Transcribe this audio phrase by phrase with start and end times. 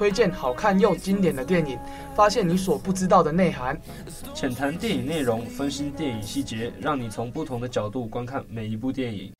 [0.00, 1.78] 推荐好看又经典的电影，
[2.16, 3.78] 发现你所不知道的内涵，
[4.32, 9.30] 浅谈电影内容，分析电影细节，让你从不同的角度观看每一部电影。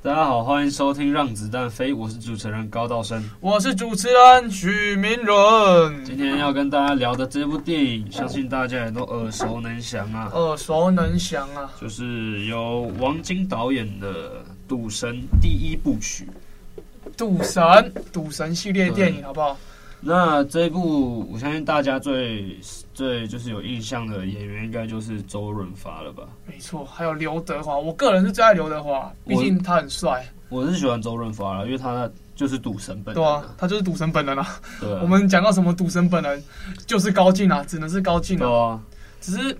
[0.00, 6.04] 大家好，欢迎收听《让子弹飞》，我是主持人高道生，我是主持人许明伦。
[6.04, 14.30] 今天要跟大家聊的这部电影，相信大家也都耳熟能详啊，耳熟能详啊，就是由王晶导演的
[14.68, 16.28] 《赌神》第一部曲，
[17.16, 17.60] 《赌神》
[18.12, 19.58] 赌神系列电影，好不好？
[20.04, 22.58] 那这一部，我相信大家最
[22.92, 26.24] 最就是有印象的演员，应该就是周润发了吧？
[26.44, 27.78] 没错，还有刘德华。
[27.78, 30.26] 我个人是最爱刘德华，毕竟他很帅。
[30.48, 33.22] 我是喜欢周润发了，因为他就是赌神本人。
[33.22, 34.44] 对啊，他就是赌神本人啊。
[34.80, 34.98] 对啊。
[35.00, 36.42] 我们讲到什么赌神本人，
[36.84, 38.40] 就是高进啊，只能是高进啊。
[38.40, 38.82] 对啊。
[39.20, 39.56] 只是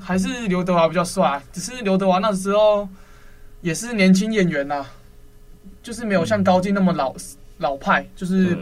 [0.00, 2.88] 还是刘德华比较帅，只是刘德华那时候
[3.60, 4.90] 也是年轻演员呐、啊，
[5.80, 7.20] 就是没有像高进那么老、嗯、
[7.58, 8.58] 老派，就是。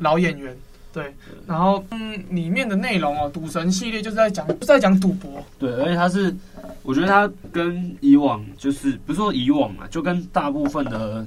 [0.00, 0.56] 老演员，
[0.92, 1.14] 对，
[1.46, 6.34] 然后嗯，里面的内容哦，赌神系列就是在讲，就是在讲赌博，对，而且他是，
[6.82, 11.24] 我觉得他跟以往就是不是说以往嘛，就跟大部分的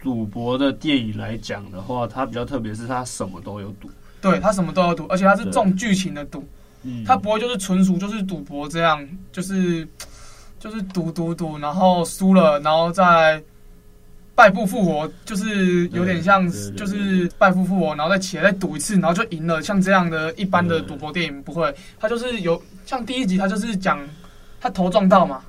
[0.00, 6.42] 赌博的电影来讲的话，它比较特别，是它什么都有赌，对它什么都有赌，而且它是重剧情的赌，
[6.84, 9.86] 嗯，他不会就是纯属就是赌博这样，就是
[10.58, 13.42] 就是赌赌赌，然后输了，然后再。
[14.34, 19.60] 败部复活就是有点像，就是败部复活，然后再起来再赌一次，然后就赢了。
[19.62, 24.00] 像这样的一般的赌博电影不会，他就是有像第一集，他就是讲
[24.58, 25.42] 他头撞到嘛，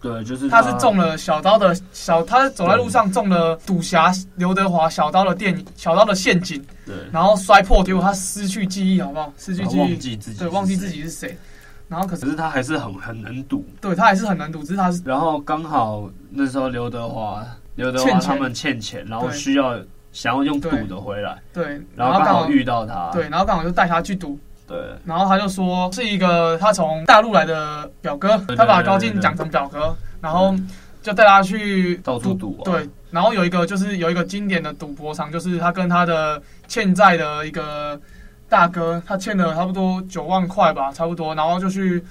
[0.00, 9.32] 对，就是他，他是中了小刀的小，他走在路上中了赌侠刘德华小刀的电影小刀的陷阱，对，然后摔破，结果他失去记忆，好不好？
[9.38, 11.38] 失去记忆，忘记自己，对，忘记自己是谁。
[11.86, 17.46] 然后可是，可是他还是很很能赌，对他还是很能赌，只是他是，然后刚好那时候刘德华。
[17.76, 19.76] 刘德华他们欠钱，然后需要
[20.12, 30.54] 想要用赌的回来，对，对，然后刚好遇到他，对，然后刚好就带他去赌，对，然后他就说是一个他从大陆来的表哥，他把高进讲成表哥，然后
[31.02, 38.00] 就带他去到处赌，对，然后有一个就是有一个经典的赌博场，就是他跟他的欠债的一个
[38.48, 42.04] 大哥，他欠了差不多九万块吧，差不多，然后就去。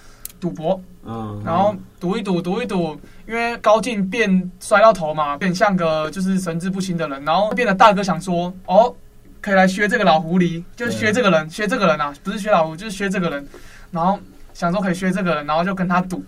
[0.43, 8.93] 赌博，嗯，然后赌一赌，赌一赌，因为高进变摔到头嘛，变像个就是神志不清的人，然后变得大哥想说，哦，
[9.39, 13.47] 可以来削这个老狐狸，就是削这个人，削这个人啊，不是削老狐，就是削这个人，
[13.89, 14.19] 然后
[14.53, 16.21] 想说可以削这个人，然后就跟他赌，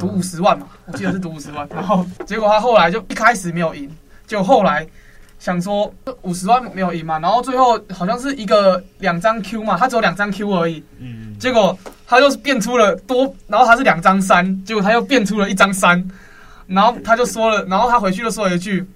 [0.00, 3.94] 赌五十万嘛，我记得是赌五十万，然后结果他后来就一开始没有赢，
[4.26, 4.86] 就后来
[5.42, 5.92] 想说
[6.22, 11.76] 五十万没有赢嘛，然后最后好像是一个两张 Q 嘛，他只有两张 Q 而已，嗯，结果。
[12.04, 16.10] 他就是变出了多，然后他是两张三，结果他又变出了一张三，
[16.66, 18.86] 然后他就说了，然后他回去就说了一句：“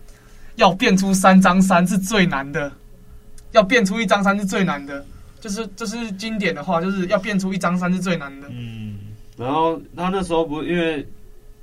[0.56, 2.70] 要变出三张三是最难的，
[3.52, 5.02] 要变出一张三是最难的。”
[5.40, 8.48] 就是这、就是经典的话，就是要变出一张三是最难的。
[8.50, 8.98] 嗯，
[9.38, 11.06] 然后他那时候不因为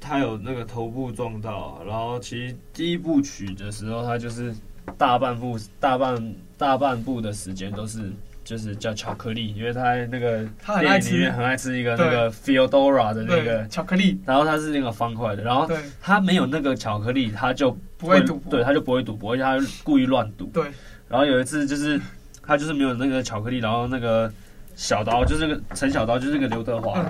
[0.02, 4.52] 他有那个头部撞到，然后其实第一部曲的时候，他就是
[4.98, 8.12] 大半部大半大半部的时间都是。
[8.46, 10.46] 就是叫巧克力，因为他那个
[10.78, 15.66] 电影里面很爱吃一个那个 Feodora 的那个巧克力，然后它是那个方块的，然后
[16.02, 20.48] 他没有那个巧克力，他就不会赌博，对，他就不会赌博，而且他故意乱赌。
[20.48, 20.66] 对，
[21.08, 21.98] 然后有一次就是
[22.46, 24.30] 他就是没有那个巧克力，然后那个
[24.76, 27.06] 小刀就是那个陈小刀，就是那个刘德华，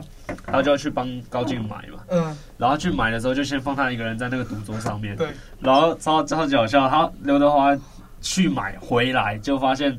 [0.46, 5.28] 他就要去帮高进买嘛，嗯，然后去买的时候就先放他一个人在那个赌桌上面，对，
[5.59, 7.78] 然后超超级好笑，他刘德华
[8.22, 9.97] 去买回来就发现。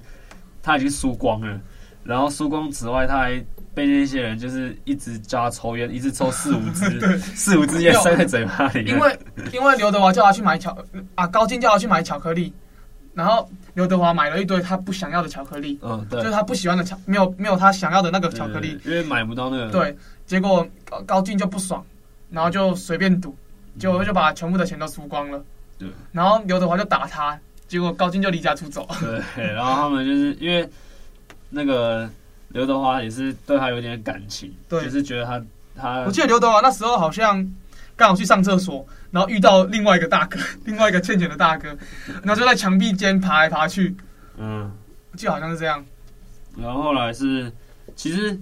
[0.66, 1.60] 他已经输光了，
[2.04, 3.32] 然后输光之外，他还
[3.74, 8.94] 被那些人就是一直叫他抽烟，一直抽四五支， 四五支烟塞在嘴巴里面。
[8.94, 9.18] 因为
[9.52, 10.74] 因为刘德华叫他去买巧
[11.16, 12.50] 啊，高进叫他去买巧克力，
[13.14, 19.70] 然后刘德华买了一堆他不想要的巧克力，嗯，对，就是他不喜欢的巧，没有没有他想要的那个巧克力，因为买不到那个。
[19.70, 19.96] 对，
[20.26, 21.84] 结果高高进就不爽，
[22.30, 23.34] 然后就随便赌，
[23.78, 25.42] 结果就把全部的钱都输光了。
[25.78, 27.38] 对，然后刘德华就打他。
[27.66, 28.86] 结果高进就离家出走。
[29.00, 30.68] 对，然后他们就是因为
[31.48, 32.08] 那个
[32.48, 35.42] 刘德华也是对他有点感情，对，就是觉得他
[35.74, 36.00] 他。
[36.02, 37.44] 我记得刘德华那时候好像
[37.96, 41.68] 刚好去上厕所，然后遇到另外一个大哥， 另外一个欠钱的大哥，
[42.22, 43.94] 然后就在墙壁间爬来爬去。
[44.36, 44.70] 嗯，
[45.12, 45.84] 我记得好像是这样。
[46.56, 47.50] 然后后来是，
[47.94, 48.36] 其实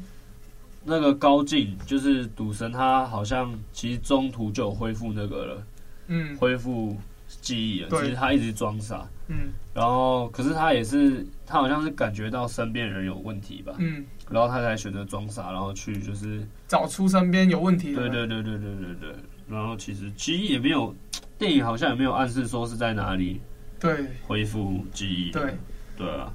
[0.85, 5.63] 那个高进就是赌神，他好像其实中途就有恢复那个了，
[6.07, 6.97] 嗯，恢复
[7.41, 7.89] 记忆了。
[7.91, 18.09] 其实他一直装傻，嗯，然后可是他也是，他好像是感觉到身边人有问题吧，嗯，然后他才选择装傻，然后去就是找出身边有问题的。
[18.09, 19.15] 对对对对对对对。
[19.53, 20.95] 然后其实记忆也没有，
[21.39, 23.39] 电影好像也没有暗示说是在哪里，
[23.79, 25.55] 对，恢复记忆，对，
[25.97, 26.33] 对啊。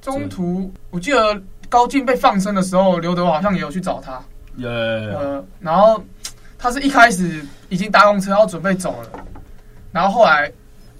[0.00, 4.18] 中途我记得高进被放生的时候，刘德华好像也有去找他。
[4.56, 4.66] Yeah.
[4.68, 6.02] 呃，然后
[6.58, 9.24] 他是一开始已经搭公车要准备走了，
[9.92, 10.50] 然后后来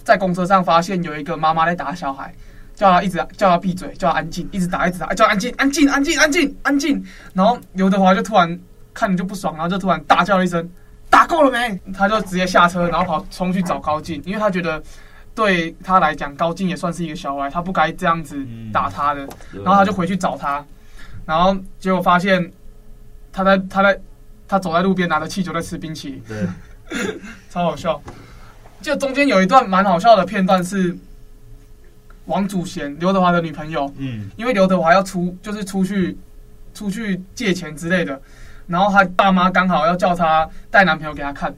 [0.02, 2.34] 在公车上发现有一个妈妈在打小孩，
[2.74, 7.02] 叫他一直叫他闭嘴，叫他安静，一直打一直打，叫安静安静安静安静安静。
[7.32, 8.58] 然后刘德华就突然
[8.92, 10.68] 看你就不爽，然后就突然大叫了一声
[11.14, 14.82] ：“打够了没？”他就直接下车，然后跑冲去找高进，因为他觉得。
[15.36, 19.28] 对他来讲，高进也算是一个小孩，他不该这样子打他的。
[19.52, 20.64] 然后他就回去找他，
[21.26, 22.52] 然后结果发现
[23.32, 24.00] 他在他在
[24.46, 26.46] 他走在路边拿着气球在吃冰淇淋，对，
[27.50, 28.00] 超好笑。
[28.80, 30.96] 就中间有一段蛮好笑的片段是
[32.26, 36.16] 王祖贤刘德华的女朋友，嗯，因为刘德华要出就是出去
[36.72, 38.22] 出去借钱之类的，
[38.66, 41.54] 然后她爸妈刚好要叫她带男朋友给她看。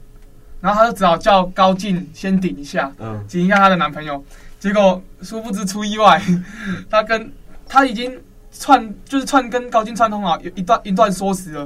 [0.59, 4.23] 然后她就只好叫高进先顶一下，嗯，顶一下她的男朋友。
[4.59, 6.19] 结果殊不知出意外，
[6.89, 7.31] 她跟
[7.67, 8.19] 她已经
[8.51, 11.65] 串就是串跟高进串通好，有一段一段说辞了。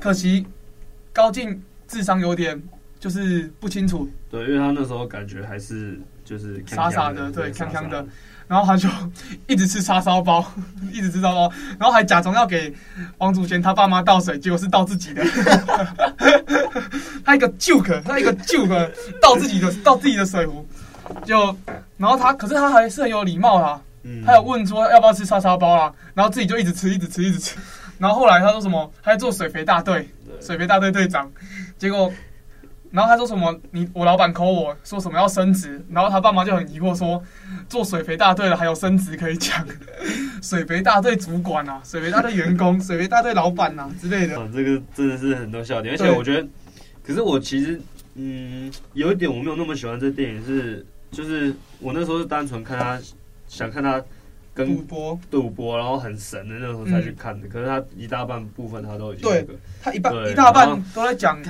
[0.00, 0.46] 可惜
[1.12, 2.62] 高进智商有点
[3.00, 4.08] 就是不清楚。
[4.30, 8.06] 对，因为他那时候感觉还是就是傻傻的，对，锵锵的。
[8.48, 8.88] 然后他就
[9.46, 10.44] 一直吃叉烧包，
[10.90, 12.74] 一直吃叉烧包，然后还假装要给
[13.18, 15.22] 王祖贤他爸妈倒水，结果是倒自己的。
[17.24, 18.90] 他一个 joke，他一个 joke
[19.20, 20.66] 倒自己的倒自己的水壶，
[21.24, 21.54] 就
[21.98, 27.56] 然后他可是他还是很有礼貌啊，嗯、他有问说要不要吃叉烧包啊，然后自己就一直吃一直吃一直吃，
[27.98, 30.08] 然后后来他说什么，他在做水肥大队，
[30.40, 31.30] 水肥大队队长，
[31.76, 32.10] 结果。
[32.90, 33.54] 然后他说什么？
[33.70, 35.84] 你我老板 call 我说什么要升职？
[35.90, 37.22] 然后他爸妈就很疑惑说，
[37.68, 39.66] 做水肥大队的还有升职可以讲？
[40.42, 44.36] 水肥大队主管啊，水肥大队员工，水肥大队老板啊之类的。
[44.54, 46.48] 这个真的是很多笑点，而且我觉得，
[47.02, 47.80] 可是我其实
[48.14, 52.98] 嗯，有一点我没有那么喜欢这电影是，就是我那时候是单纯看他，
[53.48, 54.02] 想看他。
[54.66, 57.46] 赌博，赌博，然后很神的那时候才去看的。
[57.48, 59.46] 可是他一大半部分他都已经，对，
[59.82, 61.40] 他一半一大半都在讲。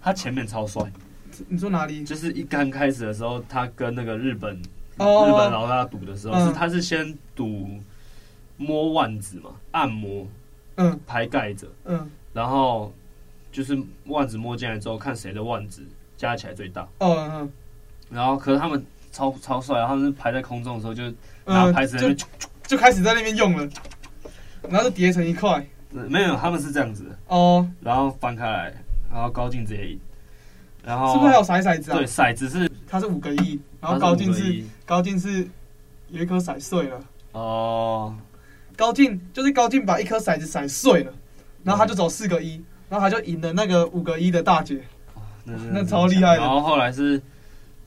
[0.00, 0.82] 他前面超帅，
[1.48, 2.04] 你说哪里？
[2.04, 4.62] 就是一刚开始的时候，他跟那个日本日
[4.98, 7.68] 本老大赌的时候，是他是先赌
[8.56, 10.26] 摸腕子嘛，按摩，
[10.76, 12.92] 嗯，拍盖着，嗯，然后
[13.50, 15.82] 就是腕子摸进来之后，看谁的腕子
[16.16, 16.88] 加起来最大。
[16.98, 17.52] 嗯嗯，
[18.10, 21.04] 然后可是他们超超帅，他们是排在空中的时候就。
[21.44, 22.24] 然后开始就
[22.68, 23.68] 就开始在那边用了，
[24.68, 25.66] 然后就叠成一块。
[25.90, 27.68] 没有，他们是这样子哦。
[27.80, 28.72] 然后翻开来，
[29.12, 30.00] 然后高进直接赢。
[30.84, 31.96] 然后是不是还有骰骰子啊？
[31.96, 35.44] 对，骰子是它是五个亿，然后高进是高进是
[36.10, 37.00] 有一颗骰碎了。
[37.32, 38.16] 哦。
[38.76, 41.12] 高进就是高进把一颗骰子骰碎了，
[41.64, 44.80] 然后他就走四个一，然后他就赢了那个五个一的大姐。
[45.42, 46.42] 那那超厉害的。
[46.42, 47.20] 然后后来是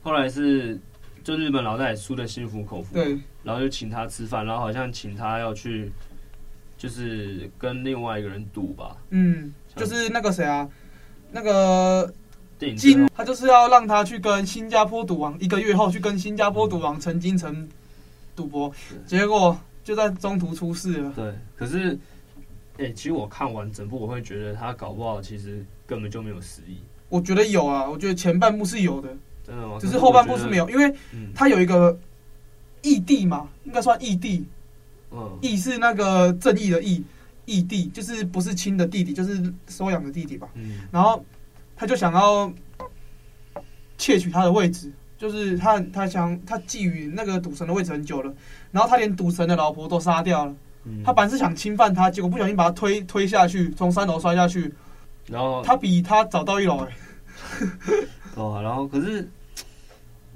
[0.02, 0.78] 后来是。
[1.26, 5.90] 就日本老大也输的心服口服，对，然后就请他吃饭，然后好像请他要去，
[6.78, 10.70] 就是跟另外一个人赌吧，嗯，就是那个谁啊，
[11.32, 12.14] 那个
[12.76, 17.68] 金，他就是要让他去跟新加坡赌王，一个月后去跟新加坡赌王陈金城
[18.36, 18.72] 赌博，
[19.04, 21.12] 结果就在中途出事了。
[21.16, 21.98] 对，可是，
[22.78, 26.78] 哎、欸，其实我看完整部，我会觉得他搞不好其实根本就没有失忆。
[27.08, 29.08] 我觉得有啊，我觉得前半部是有的。
[29.80, 30.94] 只是后半部是没有，因为
[31.34, 31.98] 他有一个
[32.82, 34.46] 义弟嘛，应该算义弟。
[35.12, 37.02] 嗯，义是那个正义的义，
[37.44, 40.48] 义弟就是不是亲的弟弟，就是收养的弟弟吧。
[40.54, 41.24] 嗯，然后
[41.76, 42.52] 他就想要
[43.96, 48.34] 窃取他的位置，就是他他想他觊觎那个赌神的位置很久了，
[48.72, 50.54] 然后他连赌神的老婆都杀掉了。
[50.82, 54.74] 嗯，他本来是想侵犯他，结果不小心把他推推下去，从三楼摔下去。
[55.28, 56.96] 然后他比他早到一楼哎。
[58.34, 59.26] 哦，然后可是。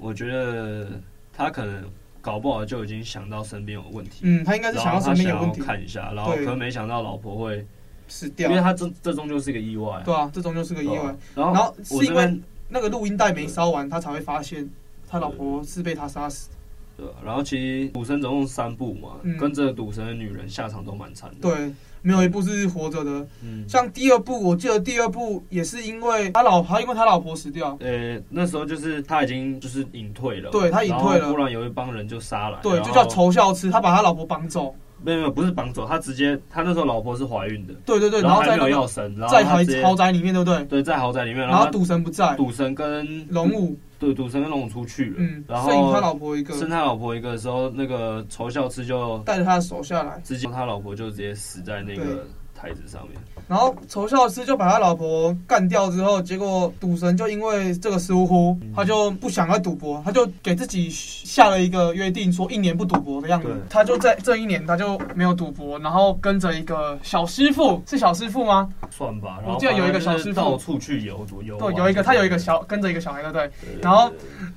[0.01, 0.89] 我觉得
[1.33, 1.85] 他可能
[2.21, 4.21] 搞不好就已经想到身边有问题。
[4.23, 7.67] 嗯，他应该是想到身边有问题，看一下，然后可能没想到老婆会
[8.09, 10.03] 死掉，因为他这这终究是个意外。
[10.05, 11.15] 对啊，这终究是个意外。
[11.35, 14.69] 然后，然后是因为那个录音带没烧完，他才会发现
[15.09, 16.51] 他老婆是被他杀死。
[16.97, 21.37] 对，然后其实赌神总共三部嘛，跟这个赌神的女人下场都蛮惨的。
[21.41, 21.73] 对。
[22.03, 40.65] 没有一部是活着的，嗯，像第二部，我记得第二部也是因为他老婆，因为他老婆死掉，呃，那时候就是他已经就是隐退了，对他隐退了，突然有一帮人就杀了，对，就叫仇笑痴，他把他老婆绑走，没有没有，不是绑走，他直接他那时候老婆是怀孕的，对对对，然后还没有要生，然后在豪豪宅里面，对不对？
[40.65, 52.25] 对，在豪宅里面，然后赌神不在，赌神跟龙武，对，赌神跟龙武出去了，嗯，然后剩他老婆一个，剩他老婆一个的时候，那个仇笑痴就带着他的手下来，直接他老婆就直接死在那个
[52.61, 53.17] 台子上面。
[53.49, 63.49] 然后仇孝师就把他老婆干掉之后，结果赌神就因为这个疏忽，他就不想要赌博，他就给自己下了一个约定，说一年不赌博的样子。
[63.69, 68.69] 他就在这一年他就没有赌博，然后跟着一个小师傅，是小师傅吗？
[68.89, 69.41] 算吧。
[69.45, 71.57] 我记得有一个小师傅到处去游游。
[71.59, 73.51] 对，有一个他有一个小跟着一个小孩，对不对？
[73.83, 74.09] 然后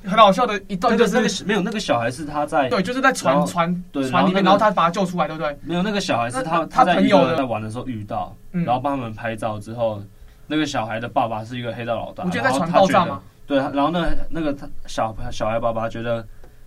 [0.03, 5.57] 很好笑的一段就是那个没有那个小孩是他在对，就是在船船船里面，然后他把他救出来，对不对？
[5.63, 9.59] 没有那个小孩是他他朋友在玩的时候遇到，然后帮他们拍照。
[9.59, 10.01] 之后，
[10.47, 12.23] 那个小孩的爸爸是一个黑道老大。
[12.23, 13.21] 我觉得在船爆炸吗。
[13.45, 16.25] 对，然后那那个他小小孩爸爸觉得，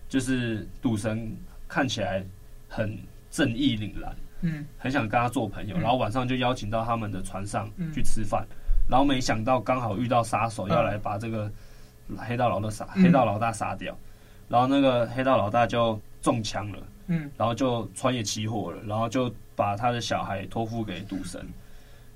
[0.09, 1.35] 就是赌神
[1.67, 2.25] 看起来
[2.69, 2.97] 很
[3.31, 8.47] 正义凛然，嗯，很想跟他做朋友，然后晚上就邀请到他们的船上去吃饭，
[8.89, 11.51] 然后没想到刚好遇到杀手要来把这个
[12.19, 13.97] 黑道老的杀，黑道老大杀掉，
[14.49, 21.41] 然后那个黑道老大就中枪了，嗯，然后就船也起火了，然后就把他的小孩托付给赌神。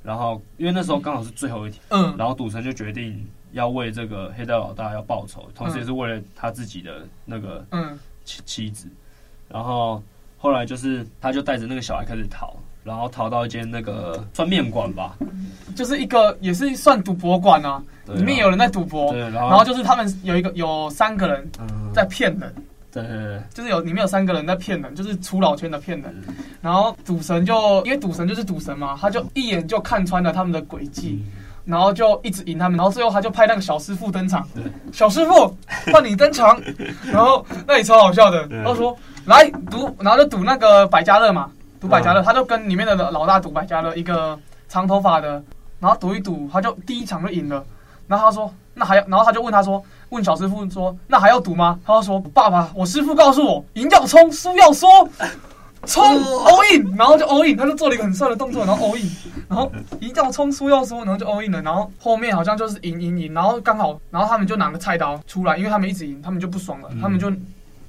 [0.03, 7.99] 然后，因为那时候刚好是最后一天，嗯，然后赌神就决定要为这个黑道老大要报仇，同时也是为了他自己的那个嗯。
[8.25, 8.89] 妻妻子。
[9.49, 10.03] 然后
[10.39, 12.55] 后来就是，他就带着那个小孩开始逃，
[12.85, 15.17] 然后逃到一间那个算面馆吧，
[15.75, 21.51] 就是一个也是算赌博馆啊，里面有人在赌博，对，然后就是他们有一个有三个人
[21.93, 22.55] 在骗人。
[22.93, 26.23] 对，对，对，就是有里面有三个人在骗人，就是出老千的骗人。
[26.61, 27.55] 然后赌神就
[27.85, 31.25] 因为赌神就是赌神嘛，他就一眼就看穿了他们的诡计，
[31.65, 32.77] 然后就一直赢他们。
[32.77, 34.45] 然后最后他就派那个小师傅登场，
[34.93, 35.57] 小师傅
[35.93, 36.61] 换你登场。
[37.13, 41.49] 然后那也超好笑的，他说来赌，然后就赌那个百家乐嘛，
[41.81, 44.37] 赌百家乐，他就跟里面的老大赌百家乐，一个
[44.69, 45.43] 长头发的，
[45.79, 47.65] 然后赌一赌，他就第一场就赢了。
[48.09, 49.81] 然后他说那还要，然后他就问他说。
[50.11, 54.89] 问小师傅说：“那还要赌吗？”他就说：“爸爸，我师傅告诉我，赢要冲，输要说，
[55.87, 59.11] 冲 all in，然后就 all in，他就做了一个很帅的动作，然后 all in，
[59.49, 67.33] 然后赢要冲，输要说，然后就 all in 了，然后后面好像就是赢赢赢，然后刚好，然后他们就拿个菜刀出来，因为他们一直赢，他们就不爽了，他们就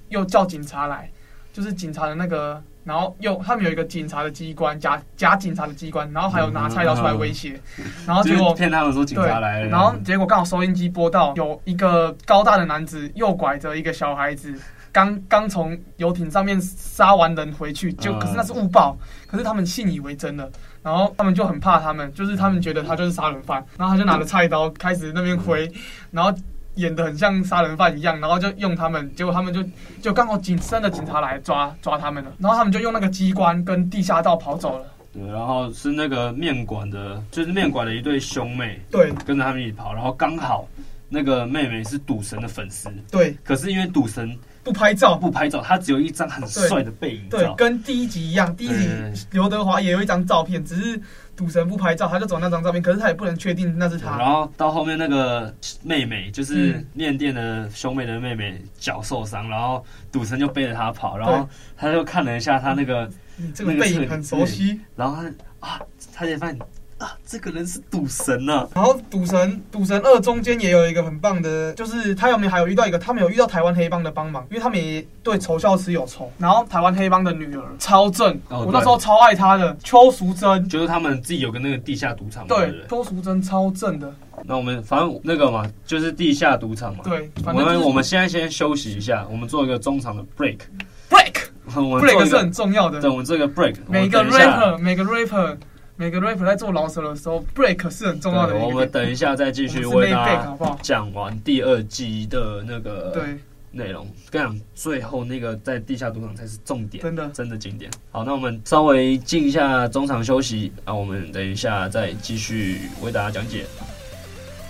[0.09, 1.09] 又叫警察来，
[1.51, 7.59] 就是警察的那个。”然后又他们有一个警察的机关，假假警察的机关，然后还有拿菜刀出来威胁，
[8.07, 14.53] 然后结果骗他们说警察来了，然后结果刚好收音机播到有一个高大的男子诱拐着一个小孩子，
[14.91, 18.97] 刚刚从游艇上面杀完人回去，就可是那是误报，
[19.27, 20.49] 可是他们信以为真了，
[20.81, 25.71] 然后他们就很怕他们，就是他们觉得他就是杀人犯，然后他就拿着菜刀开始那边挥，
[26.11, 26.33] 然后。
[26.75, 29.63] 演的很像杀人犯一样，然后就用他们，结果他们就
[30.01, 34.85] 就刚好警身的警察来抓抓他们了，然后他们就用那个机关跟地下道跑走了。
[35.13, 40.67] 对，然后是那个面馆的，就是面馆的一对兄妹，对，跟着他们一起跑，然后刚好
[41.09, 48.87] 那个妹妹是赌神的粉丝，对，可是因为赌神不拍照，不拍照，他只有一张很帅的背影照，对，跟第一集一样，第一集
[49.31, 51.01] 刘德华也有一张照片，只是。
[51.35, 54.17] 赌神不拍照，他就走那张照片，可是他也不能确定那是他。
[54.17, 65.23] 然后到后面那个妹妹，就是面店的兄妹的妹妹，脚受伤，然后赌神就背着她跑，然后他就看了一下他那个，你这个背影很熟悉，然后
[65.59, 65.81] 他啊，
[66.13, 66.59] 他就发现。
[67.01, 68.67] 啊，这个人是赌神呐、啊！
[68.75, 76.31] 然后赌神赌神二中间也有一个很棒的，就是他有没有还有遇到一个，他们有遇到台湾黑帮的帮忙，因为他们也对仇孝慈有仇。
[76.37, 82.45] 然后台湾黑帮的女儿超正，哦、我那时候超爱她的邱淑贞，就是他们自己有个那个地下赌场。
[82.45, 84.13] 对，邱淑贞超正的。
[84.43, 87.03] 那我们反正那个嘛，就是地下赌场嘛。
[87.03, 90.59] 对，反正、就是、我们我们现在先休息一下，我们做一个中场的 break。
[91.09, 93.01] break，break 是很重要的。
[93.01, 95.57] 对，我们这个 break，每个 rapper，每个 rapper。
[96.01, 98.55] 每个 rapper 在做饶舌的时候，break 是很重要的。
[98.55, 103.23] 我们等一下再继续为大家讲完第二季的那个
[103.69, 104.07] 内容。
[104.31, 107.91] 跟你讲，最后那个在地下赌场才是重点，真的真的经典。
[108.09, 113.67] 好，那我们稍微进一下中场休息，啊我们等一下再继续为大家讲解。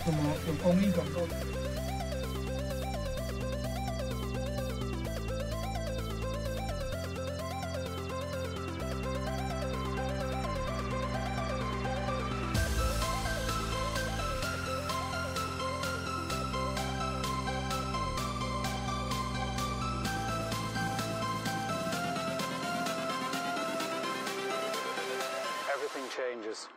[0.04, 0.18] 什么
[0.50, 1.22] 有公益广告？
[26.12, 26.68] changes.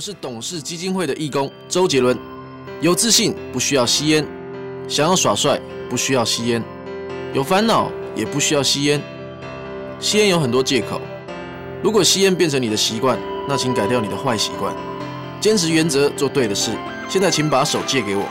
[0.00, 2.18] 我是董事基金会的义工周杰伦。
[2.80, 4.26] 有自信不需要吸烟，
[4.88, 6.64] 想要耍帅不需要吸烟，
[7.34, 8.98] 有烦恼也不需要吸烟。
[10.00, 10.98] 吸烟有很多借口，
[11.82, 14.74] 如果吸烟变成你的习惯，那请改掉你的坏习惯，
[15.38, 16.70] 坚持原则，做对的事。
[17.06, 18.24] 现在请把手借给我，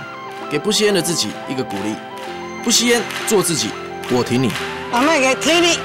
[0.49, 1.93] 给不吸烟的自己一个鼓励。
[2.63, 3.69] 不吸烟，做自己，
[4.09, 4.49] 我挺你。
[4.91, 5.77] 我卖给挺你。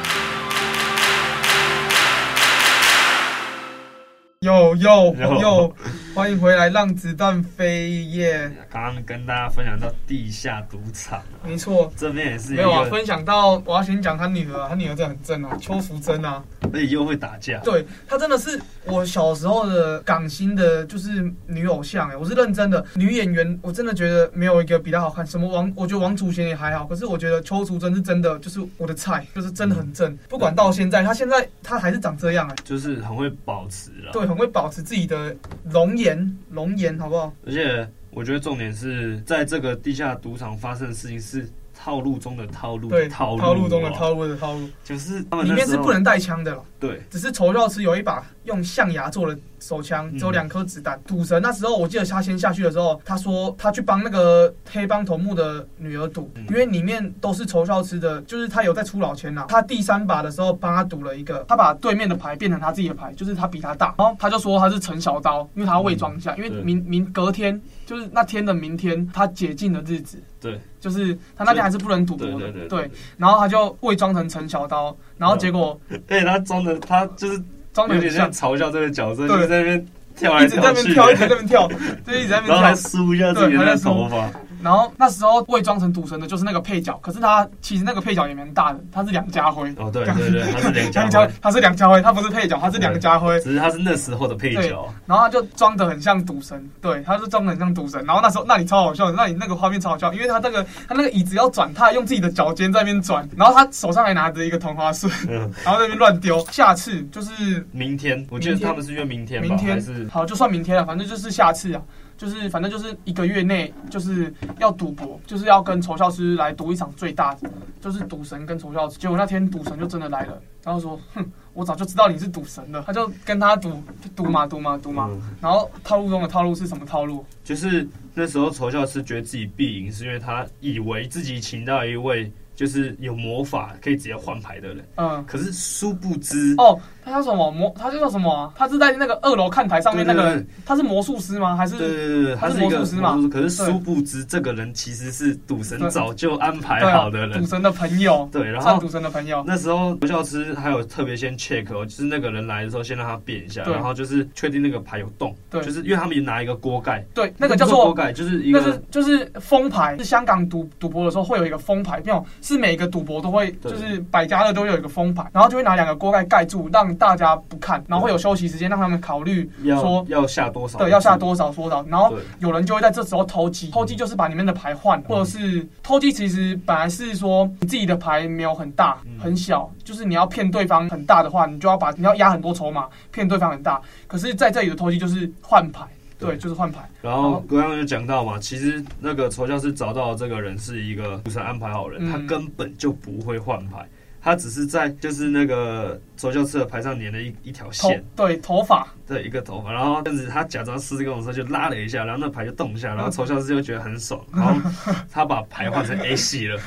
[4.44, 5.74] 有有有，
[6.14, 8.48] 欢迎回来，让子弹飞耶！
[8.70, 12.84] 刚刚跟大家分享到地下赌场，没错，这边也是没有啊。
[12.84, 16.42] 分享到我要先讲他女儿，他女儿真的很正啊，邱淑贞啊，
[16.72, 17.58] 而且又会打架。
[17.64, 25.26] 对，她真的是我小时候的港星的，就是女偶像哎，我是认真的女演员，我真的觉得没有一个比她好看。
[25.26, 30.12] 什么王，我觉得王祖贤也还好，可是我觉得邱淑贞是真的，就是我的菜，就是真的很正。
[30.12, 34.12] 嗯、不管到现在，她现在她还是长这样哎，就是很会保持了。
[34.12, 34.24] 对。
[34.24, 35.36] 很会保持自己的
[35.70, 37.34] 容颜，岩，龙岩好不好？
[37.46, 41.48] 而且我觉得重点是在这个地下赌场发生的事情是
[41.84, 46.64] 套路中的套路，对，套路，中的套路的套路，就是里面是不能带枪的了。
[46.80, 50.98] 对，只是仇笑池有一把用象牙做的手枪，只有两颗子弹。
[51.06, 59.44] 赌神那时候我记得他先下去的时候，他说他去帮那个黑帮头目的女儿赌，因为里面都是仇笑池的，就是他有在出老千呐。
[59.46, 70.22] 他第三把的时候帮他赌了一个，他把对面的牌变成他自己的牌，就是他比他大，然后他就说他是陈小刀，因为他要伪装一下，因为明明隔天就是那天的明天，他解禁的日子。
[70.40, 77.42] 对，就是他那天还是不能赌博的，对，对，对，对，对，然后他就伪装成陈小刀，然后结果，对，他装的他就是
[77.72, 81.68] 装的有点像嘲笑这个角色，对，在那边跳来跳去，一直在那边跳，一直在那边跳，
[82.06, 84.30] 就一直在那边跳，然后还梳一下自己的头发。
[84.64, 89.68] 然后那时候伪装成赌神的就是那个配角，可是他其实那个配角也蛮大的，他是梁家辉。
[89.76, 93.38] 哦，对对对，他是梁家辉， 他是梁家辉，他不是配角，他是梁家辉。
[93.40, 94.88] 只是他是那时候的配角。
[95.04, 98.02] 然后他就装得很像赌神，对，他就装得很像赌神。
[98.06, 105.12] 然后那时候那里超好笑，那里那个画面超好笑，因为他那个他那个椅子要转，他还用自己的脚尖在那边转，然后他手上还拿着一个同花顺，
[105.62, 106.42] 然后在那边乱丢。
[106.50, 111.82] 下次就是明天，我记得他们是约明天，明天是好，就算明天了，反正就是下次啊。
[112.16, 117.50] 就是反正就是一个月内就是要赌博，就是要跟仇笑师来赌一场最大的，
[117.80, 118.98] 就是赌神跟仇笑师。
[118.98, 123.82] 结果那天赌神就真的来了，然后说：“哼，我早就知道你是赌神了。”他就跟他赌
[124.14, 125.10] 赌嘛赌嘛赌嘛。
[125.40, 127.24] 然后套路中的套路是什么套路？
[127.42, 132.30] 就是那时候仇笑师觉得自己必赢，是因为他以为自己请到一位。
[132.56, 137.74] 就是有魔法可以直接换牌的人，嗯，可是殊不知哦，他叫什么魔？
[137.78, 138.52] 他叫什么啊？
[138.56, 141.56] 他是在那个二楼看台上面那个人，他是魔术师吗？
[141.56, 143.18] 还是对对对，他是魔术师嘛？
[143.30, 148.28] 可是殊不知这个人其实是赌神早就安排好的人，赌神的朋友。
[148.32, 149.44] 对，然后赌神的朋友。
[149.46, 162.24] 那时候魔教师还有特别先 check，就是那个人来的时候先让他变一下，然后就是确定那个牌有动，对，就是因为他们也拿一个锅盖，对，那个叫做锅盖，就是一个是就是封牌，是香港赌赌博的时候会有一个封牌，没有。
[162.40, 185.84] 是每个赌博都会，就是百家乐都有一个封牌，然后就会拿两个锅盖盖住，让大家不看，然后会有休息时间，让他们考虑说要下多少，对，要下多少多少，然后有人就会在这时候偷鸡，偷鸡就是把里面的牌换，或者是偷鸡其实本来是说你自己的牌没有很大很小，就是你要骗对方很大的话，你就要把你要压很多筹码骗对方很大，可是在这里的偷鸡就是换牌。
[186.16, 186.88] 对，就是换牌。
[187.02, 193.84] 然后刚刚就讲到嘛，其实那个仇家是找到的这个人是一个赌神安排好人，嗯、他根本就不会换牌。
[194.24, 204.70] 他只是在就是那个仇笑师的牌上粘了一一条线，对，头发，对，一个头发，然后但是他假装狮子跟我说就拉了一下，然后那牌就动一下，然后仇笑师就觉得很爽，然后
[205.12, 206.58] 他把牌换成 A 系了，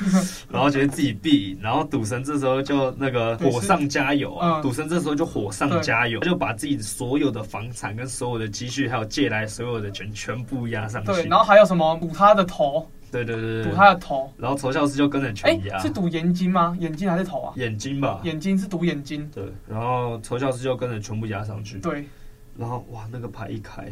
[0.51, 11.97] 然后觉得自己必赢，然后赌神这时候就那个火上加油啊，赌神这时候就火上加油，他就把自己所有的房产跟所有的积蓄还有借来所有的钱全部压上去，对，然后还有什么？
[11.99, 12.87] 赌他的头。
[13.25, 15.77] 对对对对，赌他的头，然后仇笑师就跟着全压。
[15.79, 16.75] 是堵眼睛吗？
[16.79, 17.53] 眼睛还是头啊？
[17.55, 18.21] 眼睛吧。
[18.23, 19.29] 眼睛是堵眼睛。
[19.33, 21.77] 对，然后仇笑师就跟着全部压上去。
[21.79, 22.05] 对，
[22.57, 23.91] 然后哇，那个牌一开。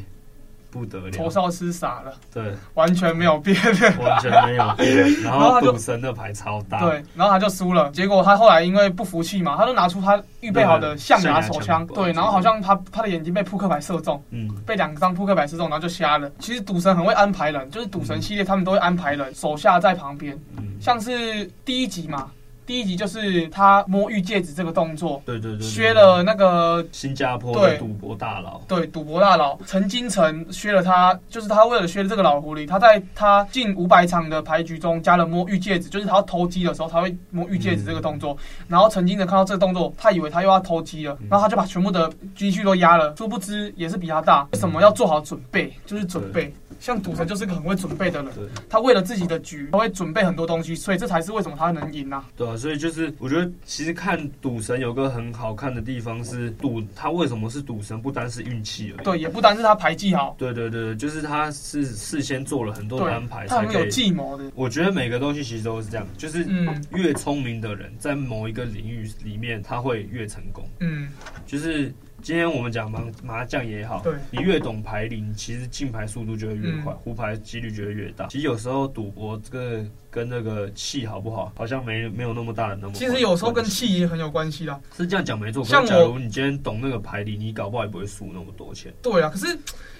[0.75, 3.55] 不得了，仇笑师傻了，对，完全没有变，
[3.97, 5.21] 完全没有变。
[5.21, 7.89] 然后赌神的牌超大，对，然后他就输了。
[7.91, 16.29] 结果他后来因为不服气嘛，他就拿出他预备好的象牙手枪，对，然后好像他他的眼睛被扑克牌射中，嗯，被两张扑克牌射中，然后就瞎了。
[16.39, 20.37] 其实赌神很会安排人，就是赌神系列他们都会安排人手下在旁边，
[20.81, 22.29] 像是第一集嘛。
[22.65, 45.71] 第一集就是他摸玉戒指这个动作，对对对，对，削了那个新加坡的赌博大佬，对赌博大佬陈金城削了他，就是他为了削了这个老狐狸，他在他近五百场的牌局中加了摸玉戒指，就是他要偷鸡的时候他会摸玉戒指这个动作，嗯、然后陈金城看到这个动作，他以为他又要偷鸡了，然后他就把全部的积蓄都压了，殊不知也是比他大，为什么要做好准备？
[45.85, 46.51] 就是准备。
[46.85, 48.31] 像赌神就是个很会准备的人，
[48.69, 52.23] 他为了自己的局，他会准备很多东西，所以这才是为什么他能赢啊。
[52.37, 64.43] 对啊，所以就是我觉得其实看赌神有个很好看的地方是赌他为什么是赌神，不单是运气而已，对，也不单是他牌技好，对对对，就是他是事先做了很多的安排，他很有计谋的。
[64.53, 66.45] 我觉得每个东西其实都是这样，就是
[66.91, 71.09] 越聪明的人在某一个领域里面他会越成功，嗯，
[71.47, 71.91] 就是。
[72.25, 78.25] 今天我们讲麻麻将也好，对，你越懂牌理，你其实进牌速度就会越快，胡、嗯、牌几率就会越大。
[78.29, 82.93] 其实有时候赌博这个跟那个气好不好，好像没没有那么大的那么。
[82.95, 84.81] 其实有时候跟气也很有关系啦。
[84.97, 85.63] 是这样讲没错。
[85.63, 88.91] 像假如你今天懂那个牌理，你搞不好也不会输那么多钱。
[89.03, 89.55] 对啊，可是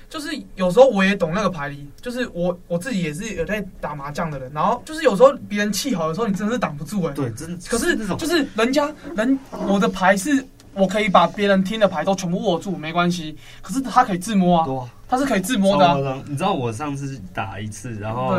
[0.10, 7.14] 就是有时候我也懂那个牌理，就是我我自己也是有在打麻将的人，然后就是有时候别人气好的时候，你真的是挡不住哎、欸。
[7.14, 7.64] 对，真的。
[7.70, 10.44] 可是就是人家人我的牌是。
[10.76, 13.38] 我可以把别人听的牌都全部握住，没关系。
[13.62, 16.22] 可是他可以自摸啊，他是可以自摸的啊。
[16.28, 18.38] 你知道我上次打一次，然后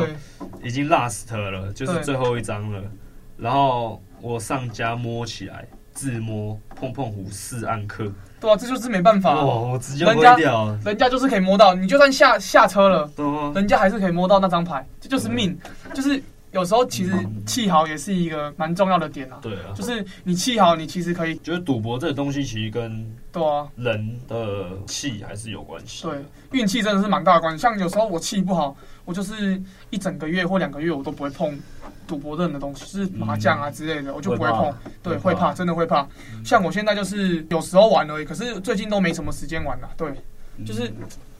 [0.62, 2.80] 已经 last 了，就是最后一张了。
[3.38, 8.12] 然后我上家摸起来，自摸碰碰胡四暗克。
[8.38, 9.32] 对啊，这就是没办法。
[9.34, 10.76] 哦，我直接挥掉。
[10.84, 13.10] 人家就是可以摸到，你就算下下车了，
[13.54, 15.58] 人家还是可以摸到那张牌，这就是命，
[15.94, 16.22] 就是。
[16.56, 17.12] 有时候其实
[17.44, 19.38] 气好也是一个蛮重要的点啊。
[19.42, 21.36] 对啊，就是你气好，你其实可以。
[21.40, 26.04] 觉得赌博这个东西其实跟对啊人的气还是有关系。
[26.04, 27.60] 对，运气真的是蛮大的关系。
[27.60, 31.60] 像有时候我气不好，我就是一整个月或两个月我都不会碰
[32.06, 34.74] 赌博任的东西，就是麻将啊之类的，我就不会碰。
[35.02, 36.08] 对，会怕，真的会怕。
[36.42, 39.90] 像我现在就是有时候玩而已，可是最近都没什么时间玩了。
[39.94, 40.10] 对，
[40.64, 40.90] 就是。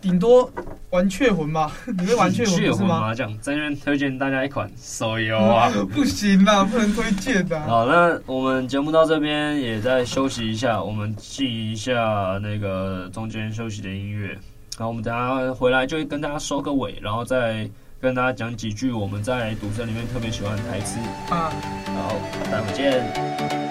[0.07, 0.49] 顶多
[0.91, 3.01] 玩雀魂吧， 你会玩雀魂是吗？
[3.01, 7.59] 麻将在这边推荐大家一款手游啊， 不行啦，不能推荐的。
[7.63, 17.69] 好，那我们节目到这边也再休息一下，我们记一下那个中间休息的音乐，然后我们等下回来就会跟大家收个尾，然后再
[18.01, 21.51] 跟大家讲几句我们在赌神里面特别喜欢的台词啊。
[21.87, 22.15] 好，
[22.49, 23.66] 待会见。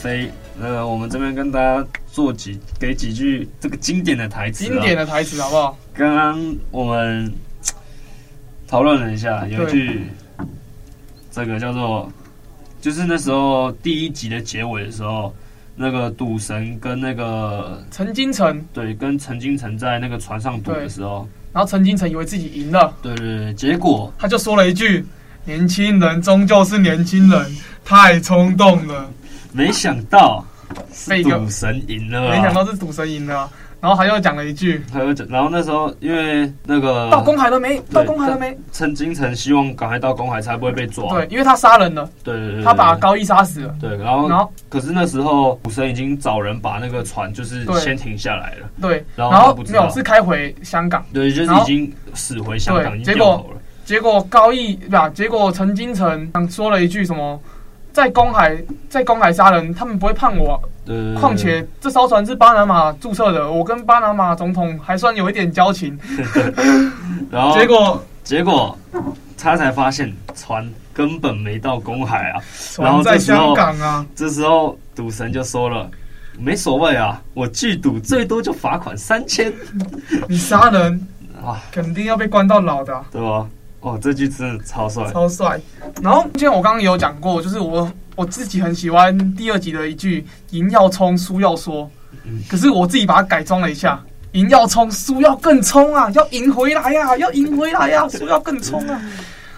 [0.00, 0.30] 飞。
[0.58, 5.78] 那个我们这边跟大家做几给几句这个经典的台词，经典的台词好不好？
[5.94, 7.32] 刚刚我们
[8.66, 10.02] 讨论了一下，有一句
[11.30, 12.10] 这个叫做，
[12.80, 15.34] 就是那时候第一集的结尾的时候，
[15.76, 25.04] 那个赌神跟那个陈金城，对，跟陈金城在那个船上赌的时候，然后陈金城以为自己赢了，对对对，结果他就说了一句。
[25.46, 29.10] 年轻人终究是年轻人，太冲动了。
[29.52, 30.44] 没想到
[30.92, 33.50] 是赌神赢了，没想到是赌神赢了。
[33.80, 37.80] 然后他又讲了一句，他又讲，然后那时候因为那个到公海了没？
[37.90, 38.54] 到公海了没？
[38.72, 41.08] 陈金城希望赶快到公海才不会被抓。
[41.08, 42.06] 对，因为他杀人了。
[42.22, 43.74] 对对对，他把高义杀死了。
[43.80, 48.68] 对，然后然后可是那时候赌神已经找人把那个船就是先停下来了。
[48.82, 51.02] 对，然后没有是开回香港。
[51.10, 53.56] 对，就是已经驶回香港，已经掉头了。
[53.86, 55.08] 结果高义对吧？
[55.08, 57.40] 结果陈金城说了一句什么？
[57.92, 58.56] 在公海，
[58.88, 60.60] 在公海杀人，他们不会判我。
[61.20, 65.96] 况且这艘船是巴拿马注册的，我跟巴拿马总统还算有一点交情。
[67.30, 68.76] 然后结果，结果
[69.38, 72.42] 他才发现船根本没到公海啊。
[72.74, 74.04] 船在香港啊。
[74.16, 75.88] 这时候赌神就说了
[76.36, 79.52] ：“没所谓啊，我拒赌最多就罚款三千。
[80.28, 81.06] 你杀人
[81.40, 83.46] 啊，肯定要被关到老的啊，对吧？”
[83.80, 85.58] 哦，这句真的超帅，超帅。
[86.02, 91.90] 然后，就像我刚刚有讲过，就是我我自己很喜欢第二集的一句“赢要冲，输要说”，
[92.48, 93.98] 可是我自己把它改装了一下
[94.32, 99.00] ，“赢要冲，输要更冲啊，要赢回来呀，要赢回来呀，输要更冲啊。”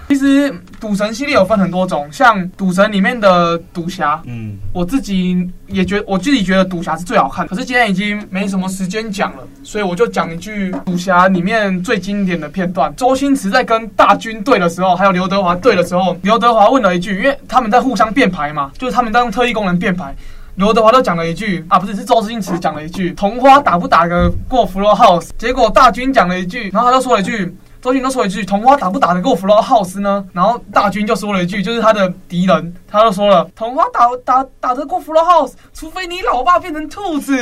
[0.08, 7.46] 其实赌神系列有分很多种，像赌神里面的赌侠，嗯，我自己也觉，我自己觉得赌侠是最好看。
[7.46, 20.12] 可是今天已经没什么时间讲了，所以我就讲一句赌侠里面最经典的片段：周星驰在跟大军对的时候，还有刘德华对的时候，刘德华问了一句，因为他们在互相变牌嘛，就是他们在用特异功能变牌。
[20.56, 27.54] 刘德华都讲了一句啊，不是，是周星驰讲了一句：“同花打不打得过 Full House？” 结果大军讲了一句，然后他就说了一句。
[27.82, 37.36] 周星都说一句：“同花打不打得过弗洛浩斯呢？”然后大军就说了一句，就是他的敌人，他就说了：“同花打打打得过弗洛浩斯，除非你老爸变成兔子。”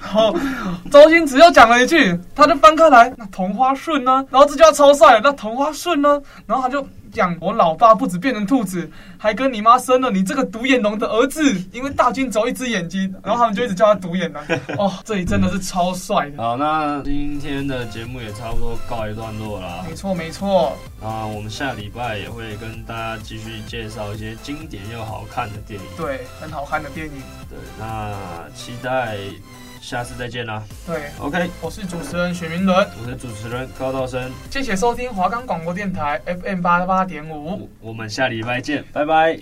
[0.00, 0.32] 然后
[0.92, 4.24] 周星驰又讲了一句，他就翻开来，那同花顺呢？
[4.30, 6.22] 然后这就要超帅了，那同花顺呢？
[6.46, 6.86] 然后他就。
[7.12, 11.40] 讲我老爸不止变成兔子，还跟你妈生了你这个独眼龙的儿子。
[11.72, 14.42] 因为大军只有一只眼睛，然后他们就一直叫他独眼龙。
[14.78, 16.42] 哦，这里真的是超帅的。
[16.42, 19.84] 好，那今天的节目也差不多告一段落了。
[19.88, 20.76] 没错，没错。
[21.02, 25.86] 啊，我们下礼拜也会跟大家继续介绍一些经典又好看的电影。
[25.96, 27.12] 对，很好看的电影。
[27.48, 28.14] 对，那
[28.54, 29.16] 期待。
[29.80, 30.62] 下次再见啦！
[30.86, 39.38] 对，OK，我是主持人许明伦，我是主持人高道生，谢谢收听华冈广播电台 FM 八八点五，我们下礼拜见，拜拜。